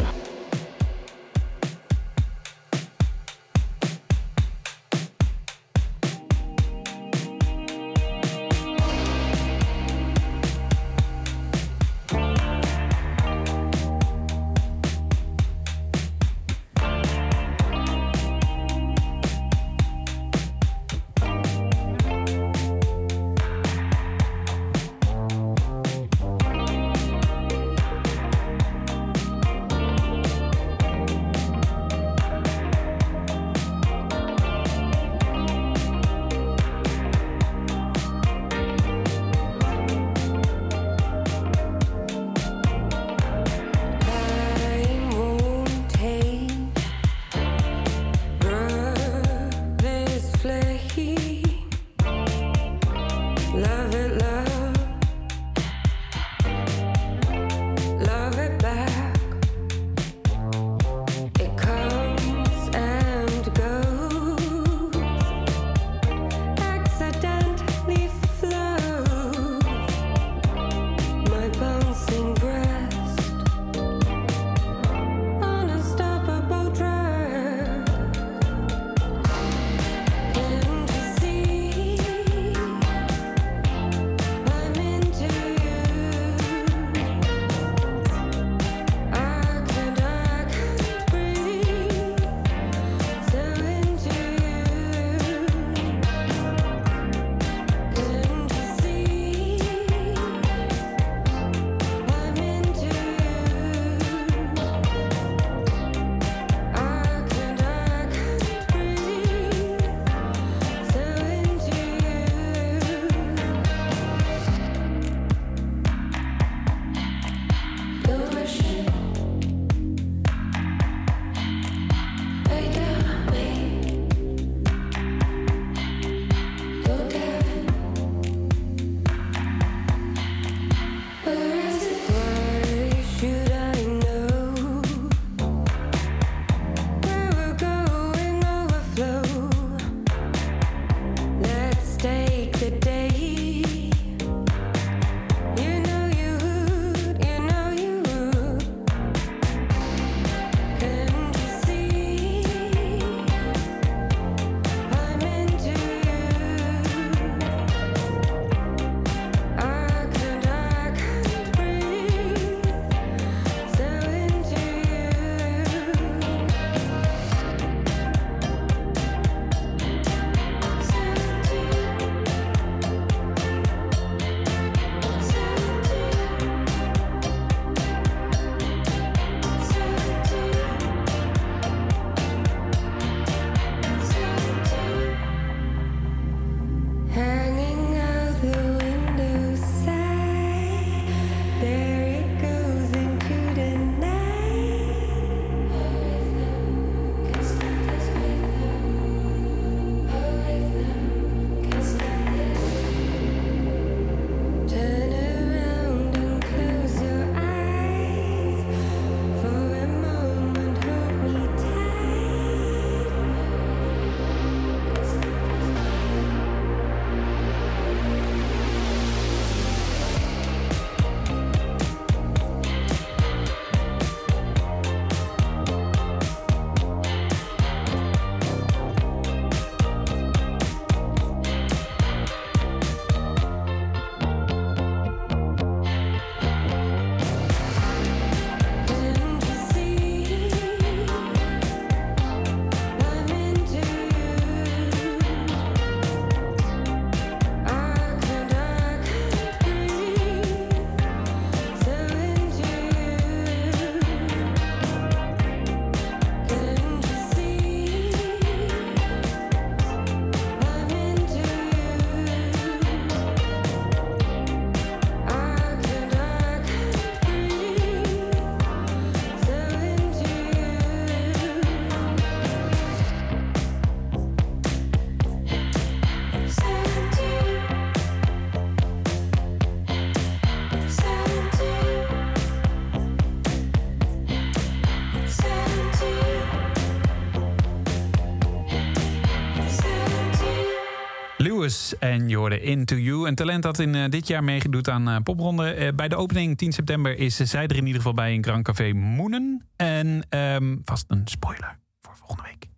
[291.93, 293.29] En je hoorde Into You.
[293.29, 295.71] Een talent dat in eh, dit jaar meegedoet aan eh, popronde.
[295.71, 298.65] Eh, bij de opening 10 september is zij er in ieder geval bij in Grand
[298.65, 299.67] Café Moenen.
[299.77, 302.69] En ehm, vast een spoiler voor volgende week.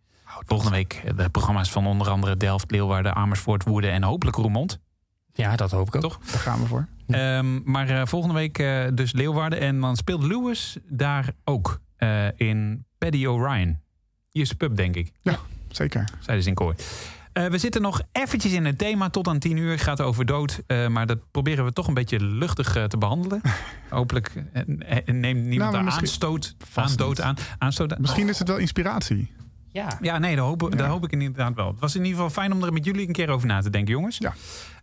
[0.46, 4.78] Volgende week de programma's van onder andere Delft, Leeuwarden, Amersfoort, Woerden en hopelijk Roermond.
[5.32, 6.02] Ja, dat hoop ik ook.
[6.02, 6.18] Toch?
[6.30, 6.88] Daar gaan we voor.
[7.06, 9.60] Ehm, maar eh, volgende week eh, dus Leeuwarden.
[9.60, 13.78] En dan speelt Lewis daar ook eh, in Paddy O'Ryan.
[14.32, 15.12] Ierse pub, denk ik.
[15.22, 15.38] Ja,
[15.68, 16.04] zeker.
[16.20, 16.74] Zeiden ze in kooi.
[17.36, 19.08] Eh, we zitten nog eventjes in het thema.
[19.10, 20.62] Tot aan 10 uur gaat over dood.
[20.66, 23.40] Eh, maar dat proberen we toch een beetje luchtig eh, te behandelen.
[23.90, 24.32] Hopelijk
[25.04, 27.36] neemt niemand daar misschien- aanstoot, aan dood aan.
[27.58, 29.34] Aanstoot, Misschien is het wel inspiratie.
[29.72, 29.98] Ja.
[30.00, 31.66] ja, nee, dat hoop, hoop ik inderdaad wel.
[31.66, 33.70] Het was in ieder geval fijn om er met jullie een keer over na te
[33.70, 34.18] denken, jongens.
[34.18, 34.34] Ja.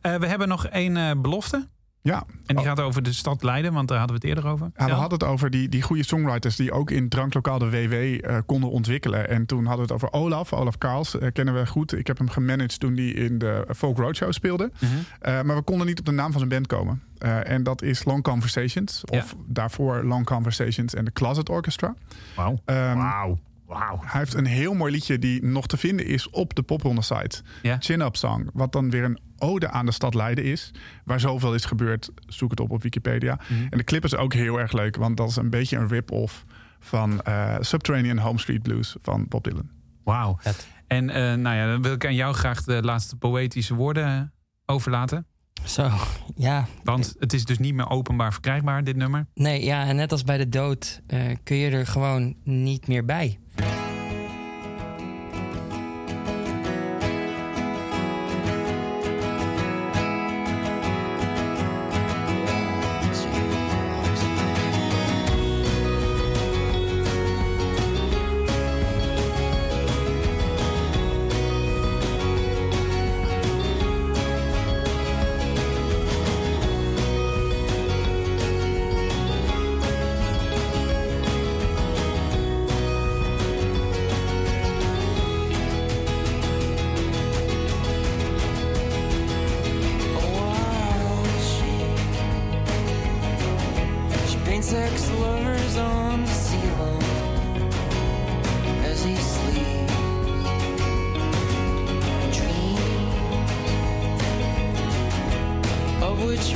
[0.02, 1.68] Eh, we hebben nog één eh, belofte.
[2.04, 4.72] Ja, En die gaat over de stad Leiden, want daar hadden we het eerder over.
[4.78, 7.94] Ja, we hadden het over die, die goede songwriters die ook in dranklokaal de WW
[7.94, 9.30] eh, konden ontwikkelen.
[9.30, 10.54] En toen hadden we het over Olaf.
[10.54, 11.98] Olaf Karls eh, kennen we goed.
[11.98, 14.72] Ik heb hem gemanaged toen hij in de Folk Roadshow speelde.
[14.80, 14.92] Mhm.
[15.20, 17.02] Eh, maar we konden niet op de naam van zijn band komen.
[17.44, 19.04] En dat is Long Conversations.
[19.06, 21.96] Of daarvoor Long Conversations en de Closet Orchestra.
[22.36, 22.60] Wauw.
[22.66, 23.40] Ehm, Wauw.
[23.66, 24.00] Wauw.
[24.02, 27.42] Hij heeft een heel mooi liedje die nog te vinden is op de popronde site.
[27.80, 28.50] Chin Up Song.
[28.54, 30.72] Wat dan weer een ode aan de stad Leiden is.
[31.04, 32.10] Waar zoveel is gebeurd.
[32.28, 33.40] Zoek het op op Wikipedia.
[33.48, 33.68] Mhm.
[33.70, 34.96] En de clip is ook heel erg leuk.
[34.96, 36.46] Want dat is een beetje een rip-off
[36.80, 39.70] van eh, Subterranean Home Street Blues van Bob Dylan.
[40.04, 40.40] Wauw.
[40.88, 44.34] En eh, nou ja, dan wil ik aan jou graag de laatste poëtische woorden
[44.66, 45.26] overlaten.
[45.66, 45.90] Zo,
[46.36, 46.68] ja.
[46.84, 49.26] Want het is dus niet meer openbaar verkrijgbaar, dit nummer.
[49.34, 53.06] Nee, ja, en net als bij de dood eh, kun je er gewoon niet meer
[53.06, 53.40] bij.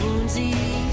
[0.07, 0.86] Of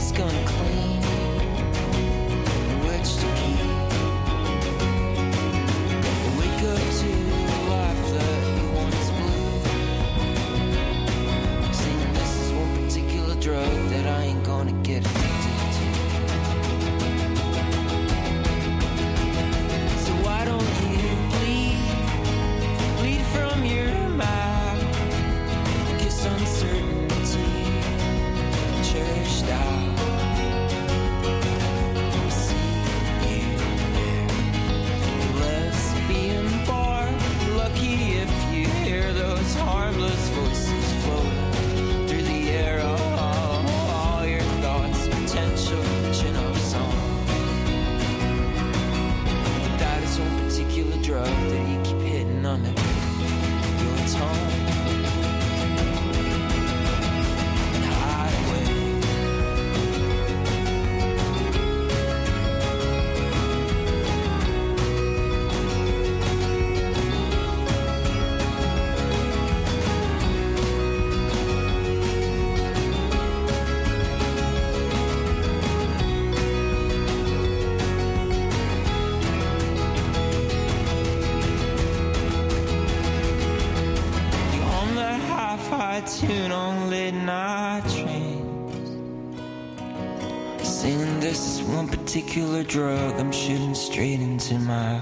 [92.67, 95.01] drug I'm shooting straight into my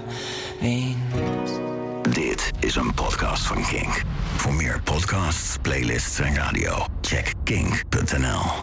[0.59, 1.51] veins.
[2.09, 4.01] Dit is een podcast van Kink.
[4.35, 8.43] Voor meer podcasts, playlists en radio, check kink.nl.